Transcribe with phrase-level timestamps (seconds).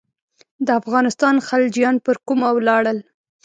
[0.65, 2.97] د افغانستان خلجیان پر کومه ولاړل.